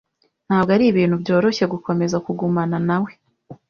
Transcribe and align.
Ntabwo 0.47 0.69
ari 0.75 0.85
ibintu 0.91 1.15
byoroshye 1.23 1.65
gukomeza 1.73 2.17
kugumana 2.25 2.77
na 2.87 2.97
we. 3.03 3.11